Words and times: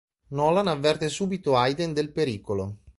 Nolan 0.29 0.65
avverte 0.67 1.09
subito 1.09 1.55
Aiden 1.59 1.93
del 1.93 2.11
pericolo. 2.11 2.77